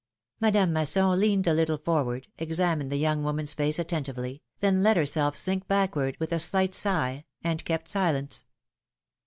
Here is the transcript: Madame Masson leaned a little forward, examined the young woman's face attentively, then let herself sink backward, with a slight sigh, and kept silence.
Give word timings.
Madame 0.39 0.73
Masson 0.73 1.11
leaned 1.19 1.45
a 1.45 1.53
little 1.53 1.77
forward, 1.77 2.27
examined 2.39 2.91
the 2.91 2.97
young 2.97 3.21
woman's 3.23 3.53
face 3.53 3.77
attentively, 3.77 4.41
then 4.59 4.81
let 4.81 4.97
herself 4.97 5.37
sink 5.37 5.67
backward, 5.67 6.17
with 6.19 6.31
a 6.31 6.39
slight 6.39 6.73
sigh, 6.73 7.23
and 7.43 7.63
kept 7.65 7.87
silence. 7.87 8.45